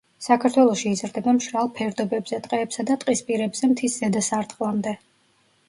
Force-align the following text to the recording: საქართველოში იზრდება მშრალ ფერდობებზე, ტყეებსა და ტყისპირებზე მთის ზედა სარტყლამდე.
საქართველოში 0.27 0.93
იზრდება 0.95 1.35
მშრალ 1.39 1.69
ფერდობებზე, 1.75 2.41
ტყეებსა 2.47 2.87
და 2.89 2.99
ტყისპირებზე 3.05 3.73
მთის 3.77 4.01
ზედა 4.01 4.27
სარტყლამდე. 4.33 4.99